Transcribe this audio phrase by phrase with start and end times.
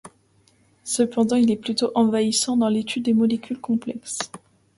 [0.83, 4.17] Cependant il est plutôt envahissant dans l'étude de molécules complexes.